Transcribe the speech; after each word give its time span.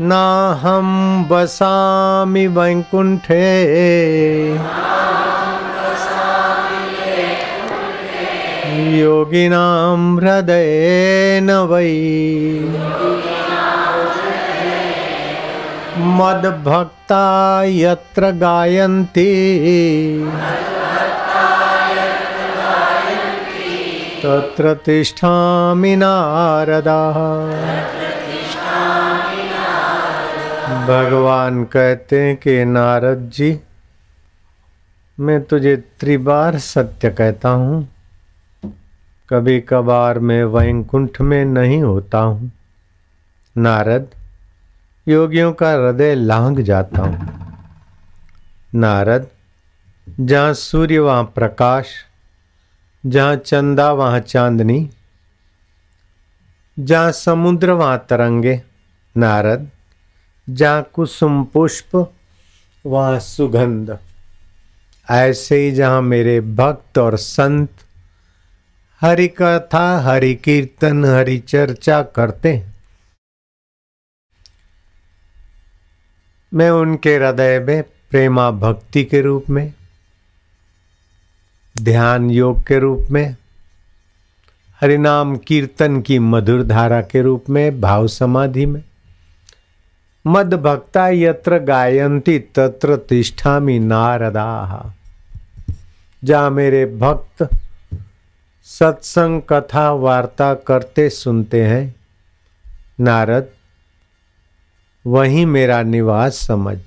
नाहं 0.00 0.88
वसामि 1.28 2.46
वैकुण्ठे 2.46 3.44
योगिनां 8.98 10.16
हृदयेन 10.16 11.50
वै। 11.50 11.92
मद्भक्ता 15.98 17.24
यत्र 17.64 18.30
गायन्ति। 18.30 19.32
तत्र 24.22 24.74
तिष्ठामि 24.74 25.96
नारदा। 25.96 27.00
भगवान 30.66 31.64
कहते 31.64 32.22
हैं 32.22 32.36
कि 32.36 32.64
नारद 32.64 33.30
जी, 33.34 33.60
मैं 35.20 35.44
तुझे 35.44 35.76
त्रिबार 35.76 36.58
सत्य 36.58 37.10
कहता 37.10 37.48
हूँ। 37.48 37.88
कभी 39.28 39.60
कभार 39.60 40.18
मैं 40.18 40.44
वैकुंठ 40.44 41.20
में 41.20 41.44
नहीं 41.44 41.82
होता 41.82 42.18
हूँ। 42.18 42.52
नारद, 43.56 44.08
योगियों 45.08 45.52
का 45.52 45.70
हृदय 45.72 46.14
लांग 46.14 46.58
जाता 46.58 47.02
हूँ। 47.02 47.28
नारद, 48.74 49.26
जहाँ 50.20 50.54
सूर्य, 50.54 50.98
वहाँ 50.98 51.24
प्रकाश, 51.24 51.86
जहाँ 53.06 53.36
चंदा, 53.36 53.92
वहाँ 53.92 54.20
चांदनी, 54.20 54.90
जहाँ 56.78 57.12
समुद्र, 57.12 57.70
वहाँ 57.70 58.06
तरंगे। 58.10 58.62
नारद 59.16 59.70
जहाँ 60.48 60.82
कुसुम 60.94 61.42
पुष्प 61.44 61.96
वहाँ 62.84 63.18
सुगंध। 63.20 63.98
ऐसे 65.08 65.56
ही 65.56 65.72
जहाँ 65.72 66.02
मेरे 66.02 66.40
भक्त 66.40 66.98
और 66.98 67.16
संत 67.16 67.70
हरि 69.02 69.26
कथा 69.38 69.98
हरि 70.00 70.34
कीर्तन 70.34 71.04
हरि 71.04 71.38
चर्चा 71.38 72.02
करते 72.16 72.52
हैं, 72.54 72.74
मैं 76.52 76.70
उनके 76.70 77.14
हृदय 77.16 77.58
में 77.60 77.82
प्रेमा 78.10 78.50
भक्ति 78.50 79.04
के 79.04 79.20
रूप 79.20 79.50
में, 79.50 79.72
ध्यान 81.76 82.30
योग 82.30 82.62
के 82.66 82.78
रूप 82.78 83.10
में, 83.10 83.36
हरिनाम 84.80 85.36
कीर्तन 85.36 86.00
की 86.02 86.18
मधुर 86.18 86.62
धारा 86.64 87.00
के 87.02 87.22
रूप 87.22 87.50
में, 87.50 87.80
भाव 87.80 88.06
समाधि 88.08 88.66
में 88.66 88.82
मद 90.26 90.54
भक्ता 90.54 91.08
यत्र 91.08 91.58
गायंती 91.58 92.38
तत्र 92.38 92.96
तिष्ठामि 92.96 93.78
नारदा। 93.78 94.94
जहाँ 96.24 96.50
मेरे 96.50 96.86
भक्त, 96.86 97.48
सत्संग, 98.64 99.42
कथा, 99.48 99.92
वार्ता 99.92 100.54
करते 100.54 101.10
सुनते 101.10 101.64
हैं। 101.64 101.94
नारद, 103.00 103.46
वही 105.06 105.44
मेरा 105.44 105.82
निवास 105.82 106.34
समझ। 106.34 106.78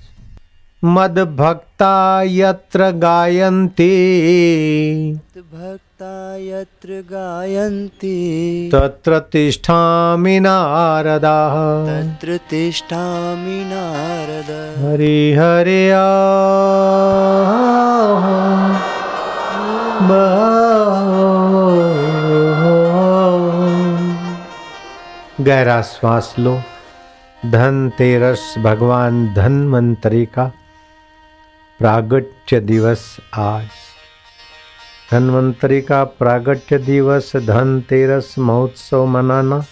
मद 0.84 1.18
भक्ता 1.18 2.22
यत्र 2.26 2.90
गायन्ति। 2.90 3.92
भक्ता 5.36 5.89
यत्र 6.36 6.88
गायन्ति। 6.88 8.70
तत्र 8.74 9.18
तिष्ठामि 9.18 10.40
नारदा। 10.40 11.54
तत्र 11.86 12.36
तिष्ठामि 12.36 13.64
नारद। 13.66 14.78
हरि 14.78 15.32
हरि 15.32 15.90
गहरा 25.44 25.82
श्वास 25.82 26.34
लो। 26.38 26.62
धनतेरस 27.46 28.54
भगवान 28.58 29.34
धन्वंतरी 29.34 30.26
का 30.26 30.52
प्रागट्य 31.78 32.60
दिवस 32.60 33.16
आज। 33.34 33.66
धन्वंतरी 35.12 35.80
का 35.80 36.04
प्रागट्य 36.04 36.78
दिवस 36.78 37.36
धनतेरस 37.36 38.34
महोत्सव 38.38 39.06
मनाना। 39.06 39.64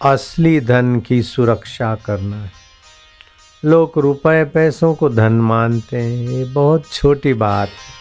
असली 0.00 0.60
धन 0.60 1.00
की 1.00 1.22
सुरक्षा 1.22 1.94
करना 1.94 2.36
है। 2.36 2.50
लोग 3.64 3.92
रुपए 3.96 4.44
पैसों 4.44 4.94
को 4.94 5.08
धन 5.08 5.32
मानते 5.32 5.96
हैं, 5.96 6.28
ये 6.28 6.44
बहुत 6.44 6.92
छोटी 6.92 7.34
बात 7.34 7.68
है। 7.68 7.94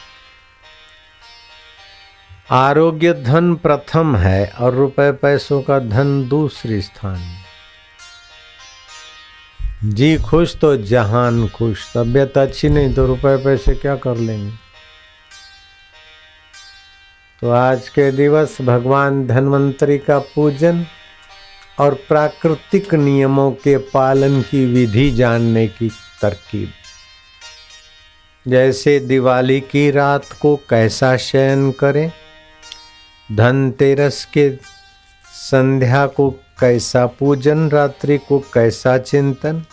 आरोग्य 2.51 3.13
धन 3.13 3.55
प्रथम 3.55 4.15
है 4.15 4.47
और 4.59 4.73
रुपए 4.73 5.11
पैसों 5.11 5.61
का 5.61 5.79
धन 5.79 6.27
दूसरी 6.29 6.81
स्थान 6.81 7.19
में 7.19 7.43
जी 9.85 10.17
खुश 10.17 10.55
तो 10.55 10.77
जहान 10.77 11.47
खुश, 11.47 11.93
तबीयत 11.95 12.37
अच्छी 12.37 12.69
नहीं 12.69 12.93
तो 12.93 13.05
रुपए 13.07 13.37
पैसे 13.37 13.75
क्या 13.75 13.95
कर 13.95 14.15
लेंगे? 14.17 14.64
तो 17.41 17.49
आज 17.49 17.89
के 17.89 18.11
दिवस 18.11 18.57
भगवान 18.61 19.25
धन्वंतरी 19.27 19.97
का 19.97 20.19
पूजन 20.19 20.85
और 21.79 21.93
प्राकृतिक 22.07 22.93
नियमों 22.93 23.51
के 23.51 23.77
पालन 23.77 24.41
की 24.41 24.65
विधि 24.65 25.11
जानने 25.11 25.67
की 25.67 25.89
तरकीब। 26.21 26.69
जैसे 28.47 28.99
दिवाली 28.99 29.59
की 29.61 29.91
रात 29.91 30.25
को 30.41 30.55
कैसा 30.69 31.17
शयन 31.17 31.71
करें, 31.71 32.11
धनतेरस 33.35 34.25
के 34.33 34.49
संध्या 35.25 36.07
को 36.07 36.29
कैसा 36.59 37.05
पूजन, 37.05 37.69
रात्रि 37.69 38.17
को 38.17 38.39
कैसा 38.53 38.97
चिंतन 38.97 39.63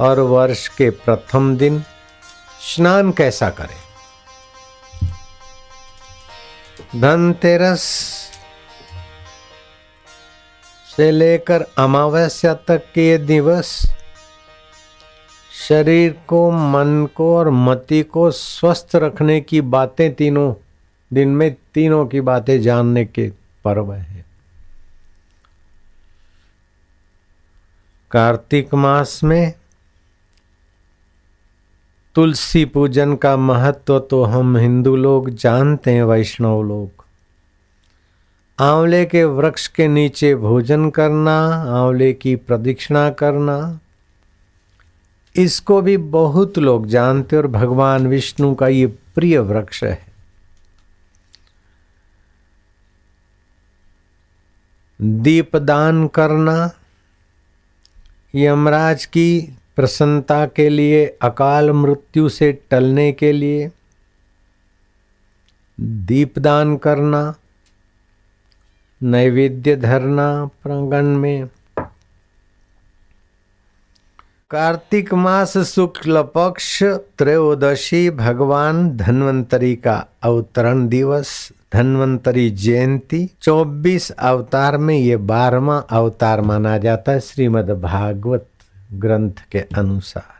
और 0.00 0.20
वर्ष 0.20 0.68
के 0.68 0.90
प्रथम 0.90 1.56
दिन 1.56 1.82
स्नान 2.74 3.12
कैसा 3.12 3.50
करें। 3.50 3.83
धनतेरस 6.94 7.82
से 10.96 11.10
लेकर 11.10 11.62
अमावस्या 11.78 12.54
तक 12.54 12.82
के 12.94 13.08
ये 13.08 13.18
दिवस 13.18 13.86
शरीर 15.68 16.20
को, 16.26 16.50
मन 16.50 17.08
को 17.14 17.36
और 17.36 17.50
मति 17.50 18.02
को 18.02 18.30
स्वस्थ 18.30 18.88
रखने 18.94 19.40
की 19.40 19.60
बातें 19.60 20.14
तीनों, 20.14 20.54
दिन 21.12 21.28
में 21.28 21.56
तीनों 21.74 22.06
की 22.06 22.20
बातें 22.20 22.62
जानने 22.62 23.04
के 23.04 23.32
पर्व 23.64 23.92
है। 23.92 24.24
कार्तिक 28.10 28.74
मास 28.74 29.24
में 29.24 29.52
तुलसी 32.16 32.64
पूजन 32.64 33.14
का 33.16 33.36
महत्व 33.36 33.98
तो 34.00 34.22
हम 34.24 34.56
हिंदू 34.56 34.94
लोग 34.96 35.30
जानते 35.30 35.90
हैं, 35.90 36.02
वैष्णव 36.02 36.62
लोग। 36.62 37.04
आंवले 38.58 39.04
के 39.04 39.24
वृक्ष 39.24 39.66
के 39.66 39.88
नीचे 39.88 40.34
भोजन 40.34 40.88
करना, 40.90 41.38
आंवले 41.78 42.12
की 42.12 42.36
प्रदक्षिणा 42.36 43.08
करना, 43.10 43.80
इसको 45.34 45.80
भी 45.82 45.96
बहुत 45.96 46.58
लोग 46.58 46.86
जानते 46.86 47.36
और 47.36 47.46
भगवान 47.46 48.06
विष्णु 48.06 48.54
का 48.54 48.68
ये 48.68 48.86
प्रिय 48.86 49.38
वृक्ष 49.38 49.82
है। 49.84 49.98
दीपदान 55.00 56.06
करना, 56.08 56.70
यमराज 58.34 59.04
की 59.06 59.56
प्रसन्नता 59.76 60.46
के 60.46 60.68
लिए, 60.68 61.18
अकाल 61.22 61.70
मृत्यु 61.70 62.28
से 62.28 62.52
टलने 62.70 63.12
के 63.12 63.32
लिए, 63.32 63.70
दीपदान 65.80 66.76
करना, 66.76 67.34
नैवेद्य 69.02 69.76
धरना 69.76 70.44
प्रांगण 70.62 71.06
में। 71.06 71.48
कार्तिक 74.50 75.14
मास 75.14 75.58
शुक्ल 75.58 76.22
पक्ष, 76.22 76.82
त्रयोदशी 76.82 78.10
भगवान 78.10 78.96
धन्वंतरी 78.96 79.76
का 79.76 80.06
अवतरण 80.22 80.88
दिवस, 80.88 81.52
धन्वंतरी 81.74 82.50
जयंती। 82.50 83.30
24 83.42 84.10
अवतार 84.10 84.76
में 84.76 84.98
ये 84.98 85.16
बारहवा 85.16 85.78
अवतार 85.78 86.40
माना 86.40 86.78
जाता 86.78 87.12
है 87.12 87.20
श्रीमद् 87.20 87.70
भागवत 87.70 88.48
ग्रंथ 88.94 89.44
के 89.52 89.58
अनुसार। 89.58 90.32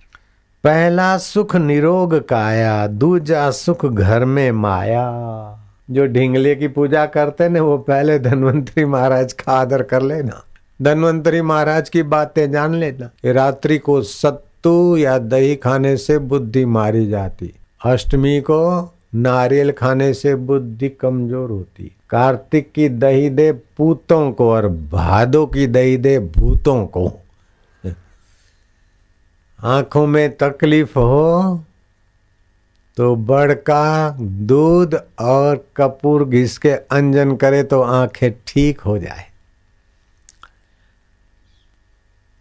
पहला 0.65 1.19
सुख 1.19 1.57
निरोग 1.57 2.15
काया, 2.29 2.87
दूजा 2.87 3.51
सुख 3.51 3.87
घर 3.87 4.25
में 4.25 4.53
माया। 4.53 5.61
जो 5.91 6.07
ढिंगले 6.07 6.55
की 6.55 6.69
पूजा 6.69 7.07
करते 7.07 7.49
ना, 7.49 7.63
वो 7.63 7.79
पहले 7.79 8.19
धनवंतरी 8.19 8.85
महाराज 8.85 9.33
का 9.33 9.53
आदर 9.53 9.83
कर 9.83 10.03
लेना। 10.03 10.45
धनवंतरी 10.83 11.43
महाराज 11.43 11.89
की 11.89 12.03
बातें 12.03 12.51
जान 12.51 12.75
लेना। 12.75 13.11
रात्रि 13.27 13.79
को 13.79 14.03
सत्तू 14.03 14.97
या 14.97 15.19
दही 15.19 15.57
खाने 15.57 15.97
से 15.97 16.19
बुद्धि 16.19 16.65
मारी 16.65 17.07
जाती। 17.07 17.55
अष्टमी 17.85 18.41
को 18.41 18.91
नारियल 19.15 19.71
खाने 19.73 20.15
से 20.15 20.35
बुद्धि 20.35 20.89
कमज़ोर 20.89 21.51
होती। 21.51 21.97
कार्तिक 22.11 22.73
की 22.75 22.89
दही 22.89 23.31
दे 23.31 23.53
पूतों 23.53 24.33
को 24.33 24.51
और 24.51 24.69
भादो 24.69 25.47
की 25.47 25.67
दही 25.67 25.97
दे 25.97 26.19
भूतों 26.19 26.87
को। 26.87 27.13
आँखों 29.65 30.07
में 30.07 30.37
तकलीफ़ 30.37 30.99
हो 30.99 31.65
तो 32.97 33.17
बड़का 33.17 34.17
दूध 34.21 34.95
और 35.19 35.67
कपूर 35.77 36.25
घिस 36.25 36.59
के 36.59 36.71
अंजन 36.71 37.37
करे 37.37 37.63
तो 37.63 37.83
आँखें 37.83 38.33
ठीक 38.47 38.81
हो 38.81 38.99
जाए। 38.99 39.25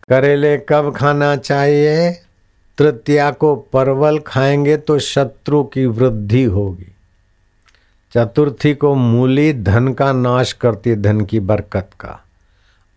करेले 0.09 0.57
कब 0.57 0.95
खाना 0.95 1.35
चाहिए? 1.35 2.11
तृतीया 2.77 3.31
को 3.31 3.55
परवल 3.55 4.19
खाएँगे 4.19 4.77
तो 4.77 4.99
शत्रु 4.99 5.63
की 5.63 5.85
वृद्धि 5.85 6.43
होगी। 6.43 6.95
चतुर्थी 8.13 8.73
को 8.73 8.95
मूली, 8.95 9.53
धन 9.53 9.93
का 9.93 10.11
नाश 10.13 10.53
करती 10.53 10.89
है, 10.89 11.01
धन 11.01 11.21
की 11.21 11.39
बरकत 11.39 11.89
का। 11.99 12.25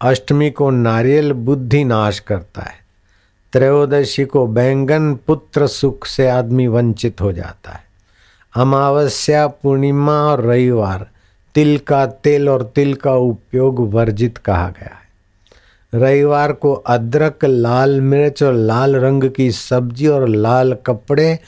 अष्टमी 0.00 0.50
को 0.50 0.70
नारियल, 0.70 1.32
बुद्धि 1.32 1.84
नाश 1.84 2.18
करता 2.18 2.62
है। 2.62 2.85
त्रयोदशी 3.56 4.24
को 4.24 4.46
बैंगन 4.46 5.14
पुत्र 5.26 5.66
सुख 5.66 6.06
से 6.06 6.28
आदमी 6.28 6.66
वंचित 6.66 7.20
हो 7.20 7.32
जाता 7.32 7.70
है। 7.70 7.84
अमावस्या, 8.56 9.46
पूर्णिमा 9.46 10.12
और 10.12 10.44
रविवार 10.44 11.06
तिल 11.54 11.78
का 11.78 12.06
तेल 12.06 12.48
और 12.48 12.72
तिल 12.74 12.94
का 12.94 13.14
उपयोग 13.14 13.92
वर्जित 13.92 14.38
कहा 14.38 14.68
गया 14.68 14.94
है। 14.94 15.06
रविवार 16.00 16.52
को 16.52 16.72
अदरक, 16.74 17.44
लाल 17.44 18.00
मिर्च 18.00 18.42
और 18.42 18.52
लाल 18.52 18.96
रंग 18.96 19.30
की 19.30 19.50
सब्ज़ी 19.50 20.06
और 20.06 20.28
लाल 20.28 20.76
कपड़े 20.86 21.38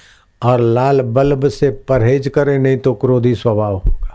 और 0.42 0.60
लाल 0.60 1.00
बल्ब 1.00 1.48
से 1.48 1.70
परहेज 1.70 2.28
करें, 2.28 2.58
नहीं 2.58 2.78
तो 2.78 2.94
क्रोधी 2.94 3.34
स्वभाव 3.34 3.74
होगा। 3.74 4.07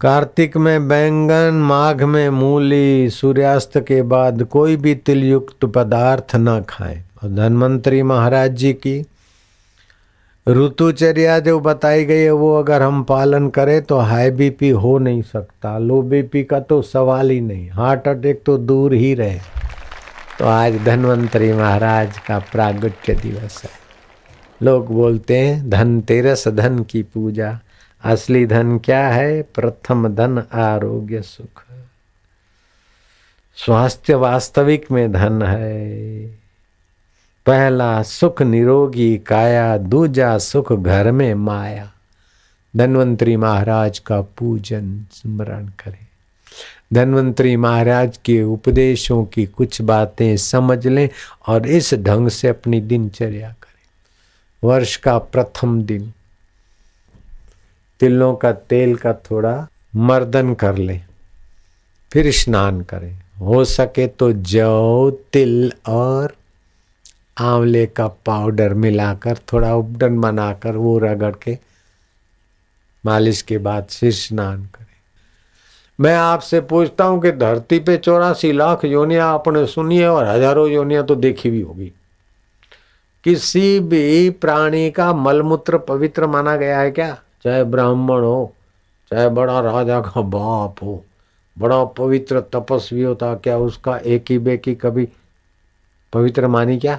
कार्तिक 0.00 0.56
में 0.56 0.88
बैंगन, 0.88 1.54
माघ 1.54 2.02
में 2.02 2.28
मूली, 2.30 3.10
सूर्यास्त 3.10 3.78
के 3.78 4.02
बाद 4.02 4.42
कोई 4.42 4.76
भी 4.76 4.94
तिलयुक्त 4.94 5.64
पदार्थ 5.64 6.36
न 6.36 6.60
खाएँ। 6.68 7.02
और 7.22 7.30
धनवंतरी 7.30 8.02
महाराज 8.02 8.52
जी 8.52 8.72
की 8.72 9.00
ऋतुचर्या 10.46 11.38
जो 11.38 11.58
बताई 11.60 12.04
गई 12.04 12.20
है, 12.20 12.30
वो 12.30 12.54
अगर 12.58 12.82
हम 12.82 13.02
पालन 13.02 13.48
करें 13.48 13.82
तो 13.82 13.98
हाई 13.98 14.30
बीपी 14.30 14.70
हो 14.70 14.98
नहीं 14.98 15.22
सकता, 15.22 15.78
लो 15.78 16.02
बीपी 16.02 16.44
का 16.44 16.60
तो 16.60 16.82
सवाल 16.82 17.30
ही 17.30 17.40
नहीं, 17.40 17.68
हार्ट 17.70 18.08
अटैक 18.08 18.42
तो 18.46 18.58
दूर 18.58 18.94
ही 18.94 19.14
रहे। 19.14 19.38
तो 20.38 20.44
आज 20.44 20.78
धनवंतरी 20.84 21.52
महाराज 21.52 22.18
का 22.18 22.38
प्रागट्य 22.52 23.14
दिवस 23.14 23.62
है। 23.64 23.70
लोग 24.62 24.92
बोलते 24.92 25.38
हैं, 25.38 25.70
धनतेरस 25.70 26.48
धन 26.48 26.82
की 26.82 27.02
पूजा। 27.02 27.58
असली 28.04 28.46
धन 28.46 28.78
क्या 28.78 29.08
है? 29.08 29.42
प्रथम 29.42 30.08
धन 30.08 30.42
आरोग्य 30.52 31.22
सुख। 31.22 31.64
स्वास्थ्य 33.56 34.14
वास्तविक 34.14 34.90
में 34.90 35.12
धन 35.12 35.42
है। 35.42 36.18
पहला 37.46 38.02
सुख 38.02 38.42
निरोगी 38.42 39.18
काया, 39.18 39.78
दूजा 39.78 40.38
सुख 40.38 40.72
घर 40.72 41.10
में 41.10 41.34
माया। 41.34 41.92
धनवंतरी 42.76 43.36
महाराज 43.36 43.98
का 43.98 44.20
पूजन, 44.20 45.04
स्मरण 45.12 45.66
करें। 45.66 46.06
धनवंतरी 46.92 47.56
महाराज 47.56 48.18
के 48.24 48.42
उपदेशों 48.42 49.24
की 49.24 49.46
कुछ 49.46 49.82
बातें 49.82 50.36
समझ 50.36 50.86
लें 50.86 51.08
और 51.46 51.66
इस 51.66 51.94
ढंग 51.94 52.28
से 52.28 52.48
अपनी 52.48 52.80
दिनचर्या 52.80 53.48
करें। 53.48 53.78
वर्ष 54.68 54.96
का 54.96 55.18
प्रथम 55.18 55.82
दिन। 55.82 56.12
तिलों 58.00 58.34
का 58.34 58.52
तेल 58.52 58.94
का 58.96 59.12
थोड़ा 59.22 59.66
मर्दन 59.98 60.54
कर 60.54 60.76
लें, 60.78 61.00
फिर 62.12 62.30
स्नान 62.32 62.80
करें। 62.82 63.14
हो 63.40 63.64
सके 63.66 64.06
तो 64.08 64.32
जौ, 64.32 65.10
तिल 65.32 65.72
और 65.88 66.34
आंवले 67.40 67.86
का 67.86 68.06
पाउडर 68.26 68.74
मिलाकर, 68.76 69.38
थोड़ा 69.52 69.74
उपडन 69.74 70.20
बनाकर, 70.20 70.76
वो 70.76 70.98
रगड़ 70.98 71.34
के 71.36 71.56
मालिश 73.04 73.42
के 73.42 73.58
बाद 73.58 73.86
फिर 73.90 74.12
स्नान 74.12 74.64
करें। 74.64 74.86
मैं 75.98 76.14
आपसे 76.16 76.60
पूछता 76.62 77.04
हूँ 77.04 77.20
कि 77.22 77.30
धरती 77.32 77.78
पे 77.78 77.96
चौरासी 77.98 78.50
लाख 78.52 78.84
योनिया 78.84 79.26
आपने 79.26 79.66
सुनी 79.66 79.98
है 79.98 80.08
और 80.08 80.26
हज़ारों 80.26 80.68
योनिया 80.70 81.02
तो 81.02 81.14
देखी 81.16 81.50
भी 81.50 81.60
होगी। 81.60 81.92
किसी 83.24 83.78
भी 83.80 84.30
प्राणी 84.32 84.90
का 84.90 85.12
मलमूत्र 85.14 85.78
पवित्र 85.78 86.26
माना 86.26 86.56
गया 86.56 86.80
है 86.80 86.90
क्या? 86.90 87.16
चाहे 87.44 87.64
ब्राह्मण 87.64 88.20
हो, 88.20 88.54
चाहे 89.10 89.28
बड़ा 89.28 89.60
राजा 89.60 90.00
का 90.00 90.20
बाप 90.20 90.82
हो, 90.82 91.04
बड़ा 91.58 91.84
पवित्र 91.84 92.40
तपस्वी 92.40 93.02
होता 93.02 93.34
क्या 93.34 93.58
उसका 93.58 93.96
एक 93.96 94.24
ही 94.30 94.38
बेकी 94.38 94.74
कभी 94.74 95.08
पवित्र 96.12 96.46
मानी 96.46 96.78
क्या? 96.78 96.98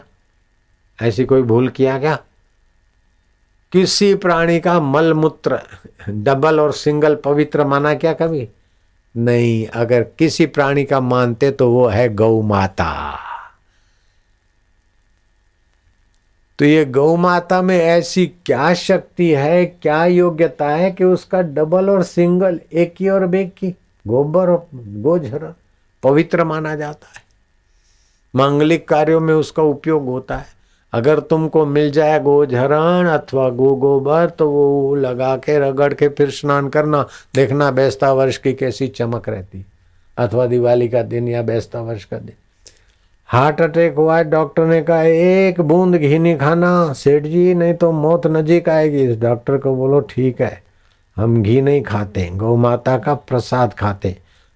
ऐसी 1.02 1.26
कोई 1.26 1.42
भूल 1.42 1.70
किया 1.70 2.00
क्या? 2.00 2.20
किसी 3.72 4.16
प्राणी 4.16 4.60
का 4.60 4.80
मल 4.80 5.14
मूत्र 5.14 5.60
डबल 6.10 6.60
और 6.60 6.72
सिंगल 6.72 7.16
पवित्र 7.16 7.66
माना 7.66 7.94
क्या 7.94 8.14
कभी? 8.14 8.50
नहीं, 9.18 9.68
अगर 9.68 10.04
किसी 10.04 10.46
प्राणी 10.46 10.84
का 10.86 11.00
मानते 11.00 11.52
तो 11.52 11.72
वो 11.72 11.88
है 11.88 12.14
गौ 12.14 12.42
माता। 12.42 13.20
तो 16.60 16.66
ये 16.66 16.86
गौ 16.86 17.16
माता 17.16 17.62
में 17.62 17.78
ऐसी 17.78 18.26
क्या 18.46 18.74
शक्ति 18.74 19.30
है, 19.32 19.66
क्या 19.66 20.06
योग्यता 20.06 20.70
है 20.70 20.92
कि 20.92 21.04
उसका 21.04 21.42
डबल 21.42 21.90
और 21.90 22.04
सिंगल 22.04 22.60
एक 22.74 22.96
ही 23.00 23.10
और 23.10 23.26
बेग 23.28 23.50
की 23.50 23.76
गोबर 24.08 24.50
और 24.50 24.68
गोझर 24.76 25.54
पवित्र 26.04 26.44
माना 26.44 26.76
जाता 26.76 27.08
है। 27.08 27.24
मांगलिक 28.36 28.88
कार्यों 28.88 29.20
में 29.20 29.34
उसका 29.34 29.64
उपयोग 29.64 30.06
होता 30.06 30.38
है। 30.38 30.46
अगर 30.94 31.20
तुमको 31.20 31.66
मिल 31.66 31.92
जाए 31.92 32.20
गोझरण 32.20 33.08
अथवा 33.08 33.50
गो 33.50 33.76
गोबर 33.76 34.30
तो 34.30 34.50
वो 34.50 34.96
लगा 34.96 35.36
के, 35.38 35.60
रगड़ 35.60 35.94
के 35.94 36.10
फिर 36.10 36.30
स्नान 36.30 36.70
करना, 36.70 37.06
देखना 37.36 37.72
बेस्ता 37.72 38.14
वर्ष 38.14 38.38
की 38.38 38.54
कैसी 38.54 38.88
चमक 38.88 39.30
रहती। 39.30 39.66
अथवा 40.18 40.46
दिवाली 40.46 40.88
का 40.88 41.02
दिन 41.02 41.28
या 41.28 41.42
बेस्ता 41.42 41.82
वर्ष 41.82 42.04
का 42.04 42.18
दिन। 42.18 42.36
हार्ट 43.30 43.60
अटैक 43.62 43.96
हुआ 43.96 44.18
है, 44.18 44.24
डॉक्टर 44.24 44.66
ने 44.66 44.82
कहा, 44.82 45.02
एक 45.04 45.60
बूंद 45.62 45.96
घी 45.96 46.18
नहीं 46.20 46.38
खाना, 46.38 46.94
सेठ 46.94 47.24
जी, 47.24 47.54
नहीं 47.54 47.74
तो 47.74 47.92
मौत 47.92 48.26
नजीक 48.28 48.70
आएगी। 48.70 49.04
इस 49.04 49.20
डॉक्टर 49.20 49.58
को 49.58 49.76
बोलो, 49.76 50.00
ठीक 50.10 50.42
है, 50.42 50.62
हम 51.18 51.42
घी 51.44 51.60
नहीं 51.62 51.82
खाते, 51.84 52.30
गौ 52.34 52.56
माता 52.56 52.98
का 52.98 53.14
प्रसाद 53.14 53.74
खाते, 53.74 54.16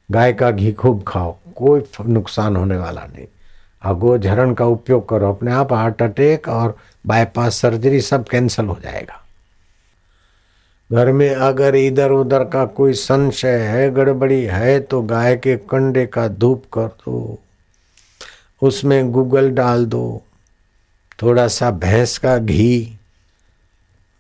गाय 0.10 0.34
का 0.34 0.50
घी 0.52 0.72
खूब 0.72 1.04
खाओ, 1.08 1.36
कोई 1.56 1.84
नुकसान 2.08 2.56
होने 2.56 2.78
वाला 2.78 3.02
नहीं। 3.04 3.28
अगो 3.82 4.18
झरण 4.18 4.54
का 4.54 4.66
उपयोग 4.66 5.08
करो, 5.10 5.30
अपने 5.30 5.52
आप 5.52 5.74
हार्ट 5.74 6.02
अटैक 6.02 6.50
और 6.50 6.76
बाईपास 7.06 7.62
सर्जरी 7.62 8.02
सब 8.02 8.28
कैंसिल 8.28 8.66
हो 8.66 8.78
जाएगा। 8.84 9.22
घर 10.90 11.12
में 11.12 11.30
अगर 11.30 11.76
इधर 11.76 12.12
उधर 12.12 12.44
का 12.44 12.66
कोई 12.66 12.94
संशय 12.94 13.58
है, 13.60 13.90
गड़बड़ी 13.94 14.44
है 14.44 14.80
तो 14.80 15.02
गाय 15.02 15.36
के 15.36 15.56
कंडे 15.70 16.06
का 16.06 16.28
धूप 16.28 16.64
कर 16.74 16.88
दो। 16.88 17.40
उसमें 18.68 19.12
गूगल 19.12 19.50
डाल 19.52 19.86
दो 19.86 20.06
थोड़ा 21.22 21.48
सा 21.48 21.72
भैंस 21.84 22.18
का 22.18 22.38
घी 22.38 22.98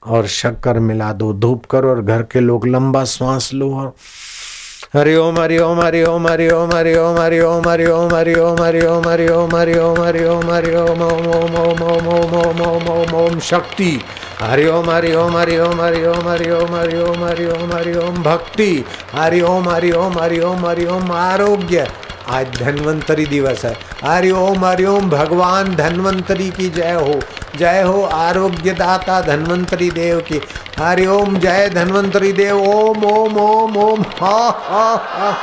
और 0.03 0.27
शक्कर 0.27 0.79
मिला 0.79 1.11
दो 1.13 1.33
धूप 1.33 1.65
करो 1.71 1.89
और 1.89 2.01
घर 2.01 2.23
के 2.31 2.39
लोग 2.39 2.67
लंबा 2.67 3.03
श्वास 3.05 3.49
लो 3.53 3.73
और 3.75 3.93
हरि 4.95 5.15
ओम 5.15 5.39
हरि 5.39 5.57
ओम 5.57 5.79
हरि 5.81 6.03
ओम 6.03 6.27
हरि 6.27 6.49
ओम 6.49 6.71
हरि 6.73 6.93
ओम 6.95 7.19
हरि 7.19 7.39
ओम 7.39 7.67
हरि 7.67 7.85
ओम 7.85 8.13
हरि 8.13 8.33
ओम 8.39 8.61
हरि 8.63 8.81
ओम 8.85 9.07
हरि 9.07 9.27
ओम 9.29 9.55
हरि 9.55 9.77
ओम 9.77 10.01
हरि 10.03 10.23
ओम 10.25 10.51
हरि 10.51 10.75
ओम 10.75 11.01
ओम 11.01 11.29
ओम 11.35 11.55
ओम 11.61 11.81
ओम 11.83 12.07
ओम 12.15 12.35
ओम 12.41 12.61
ओम 12.67 12.89
ओम 12.89 13.15
ओम 13.21 13.39
शक्ति 13.49 13.91
हरि 14.41 14.67
ओम 14.67 14.89
हरि 14.89 15.13
ओम 15.15 15.37
हरि 15.37 15.57
ओम 15.57 15.81
हरि 15.81 16.03
ओम 16.05 16.29
हरि 16.29 16.49
ओम 16.51 16.75
हरि 16.75 16.99
ओम 16.99 17.25
हरि 17.25 17.45
ओम 17.47 17.73
हरि 17.73 17.95
ओम 17.97 18.23
भक्ति 18.23 18.71
हरि 19.13 19.41
ओम 19.53 19.69
हरि 19.69 19.91
ओम 20.03 20.19
हरि 20.19 20.39
ओम 20.43 20.65
हरि 20.67 20.85
ओम 20.95 21.11
आरोग्य 21.11 21.87
आज 22.29 22.59
धन्वंतरी 22.59 23.25
दिवस 23.25 23.65
है। 23.65 23.75
हरि 24.03 24.31
ओम 24.31 24.65
हरि 24.65 24.85
ओम, 24.85 25.09
भगवान 25.09 25.75
धन्वंतरी 25.75 26.49
की 26.49 26.69
जय 26.69 26.91
हो। 26.91 27.19
जय 27.57 27.81
हो 27.81 28.01
आरोग्य 28.01 28.73
दाता 28.73 29.21
धन्वंतरी 29.21 29.91
देव 29.91 30.19
की। 30.19 30.41
हरि 30.79 31.05
ओम, 31.05 31.37
जय 31.37 31.69
धन्वंतरी 31.69 32.33
देव। 32.33 32.61
ओम 32.61 33.03
ओम 33.03 33.37
ओम 33.37 33.77
ओम 33.77 34.01
हा 34.01 34.49
हा 34.49 34.93
हा। 34.95 35.35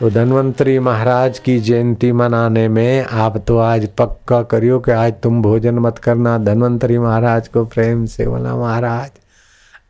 तो 0.00 0.10
धन्वंतरी 0.10 0.78
महाराज 0.78 1.38
की 1.38 1.58
जयंती 1.58 2.12
मनाने 2.12 2.68
में 2.68 3.04
आप 3.04 3.36
तो 3.38 3.58
आज 3.58 3.88
पक्का 3.88 4.42
करियो 4.42 4.78
कि 4.78 4.92
आज 4.92 5.12
तुम 5.22 5.42
भोजन 5.42 5.74
मत 5.74 5.98
करना। 5.98 6.38
धन्वंतरी 6.38 6.98
महाराज 6.98 7.48
को 7.48 7.64
प्रेम 7.64 8.04
से 8.06 8.26
बोला, 8.26 8.54
महाराज 8.56 9.10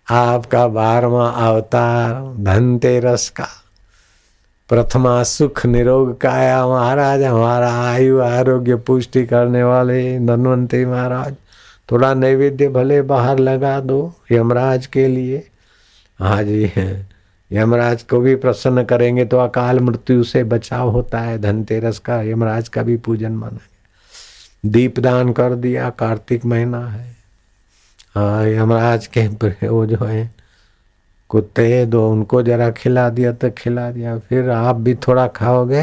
आपका 0.09 0.67
बारवा 0.69 1.29
अवतार 1.29 2.13
धनतेरस 2.45 3.29
का। 3.31 3.47
प्रथमा 4.71 5.23
सुख 5.23 5.65
निरोग 5.67 6.17
काया 6.21 6.67
महाराज, 6.67 7.23
हमारा 7.23 7.71
आयु 7.83 8.19
आरोग्य 8.21 8.77
पुष्टि 8.77 9.25
करने 9.27 9.63
वाले 9.63 10.19
धनवंती 10.19 10.85
महाराज, 10.85 11.35
थोड़ा 11.89 12.13
नैवेद्य 12.15 12.69
भले 12.69 13.01
बाहर 13.03 13.39
लगा 13.39 13.79
दो 13.81 14.01
यमराज 14.33 14.87
के 14.87 15.07
लिए। 15.09 15.43
हाँ 16.21 16.43
जी 16.43 16.71
यमराज 17.51 18.03
को 18.03 18.21
भी 18.21 18.35
प्रसन्न 18.37 18.85
करेंगे 18.85 19.25
तो 19.25 19.39
अकाल 19.39 19.81
मृत्यु 19.81 20.25
से 20.25 20.45
बचाव 20.45 20.91
होता 20.91 21.21
है 21.21 21.39
धनतेरस 21.39 21.99
का, 21.99 22.21
यमराज 22.23 22.69
का 22.69 22.83
भी 22.83 22.97
पूजन 22.97 23.33
माना 23.33 23.61
दीपदान 24.65 25.33
कर 25.33 25.55
दिया, 25.55 25.91
कार्तिक 25.91 26.45
महीना 26.47 26.81
हाँ। 26.81 27.05
यमराज 28.15 29.07
के 29.09 29.27
वो 29.69 29.85
जो 29.87 30.05
है, 30.05 30.31
कुत्ते 31.31 31.85
दो, 31.87 32.09
उनको 32.11 32.43
जरा 32.43 32.71
खिला 32.71 33.09
दिया 33.11 33.33
तो 33.33 33.51
खिला 33.51 33.91
दिया, 33.91 34.19
फिर 34.19 34.51
आप 34.51 34.77
भी 34.77 34.95
थोड़ा 34.99 35.27
खाओगे 35.29 35.83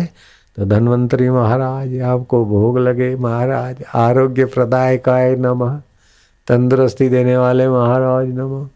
तो 0.57 0.65
धनवंतरी 0.65 1.29
महाराज, 1.29 1.99
आपको 2.01 2.45
भोग 2.45 2.77
लगे, 2.79 3.15
महाराज, 3.15 3.83
आरोग्य 3.95 4.45
प्रदायकाय 4.45 5.35
नमः, 5.35 5.75
तंदुरुस्ती 6.47 7.09
देने 7.09 7.37
वाले 7.37 7.67
महाराज 7.69 8.27
नमः। 8.29 8.67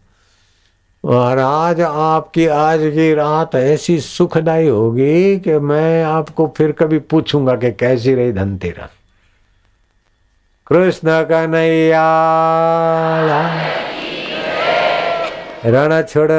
महाराज, 1.04 1.80
आपकी 1.80 2.46
आज 2.46 2.80
की 2.84 3.12
रात 3.14 3.54
ऐसी 3.54 3.98
सुखदायी 4.00 4.68
होगी 4.68 5.38
कि 5.40 5.58
मैं 5.58 6.02
आपको 6.04 6.52
फिर 6.56 6.72
कभी 6.72 6.98
पूछूँगा 7.00 7.54
कि 7.56 7.70
कैसी 7.72 8.14
रही 8.14 8.32
धनतेरस। 8.32 8.99
कृष्ण 10.72 11.22
कन्हैया। 11.22 12.08
रण 15.66 16.02
छोड़ 16.02 16.30